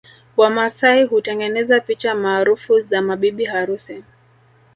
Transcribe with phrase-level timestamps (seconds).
[0.37, 4.03] Wamasai hutengeneza picha maarufu za mabibi harusi